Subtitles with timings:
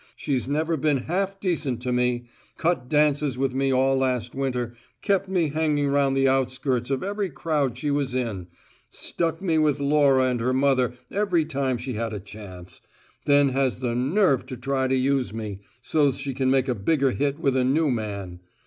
[0.15, 2.25] She's never been half decent to me;
[2.57, 7.29] cut dances with me all last winter; kept me hanging round the outskirts of every
[7.29, 8.47] crowd she was in;
[8.89, 12.81] stuck me with Laura and her mother every time she had a chance;
[13.25, 17.11] then has the nerve to try to use me, so's she can make a bigger
[17.11, 18.39] hit with a new man!